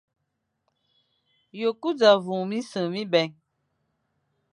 Ye 1.59 1.69
ku 1.81 1.89
za 1.99 2.11
wum 2.25 2.43
minsef 2.49 2.85
mibè. 2.93 3.23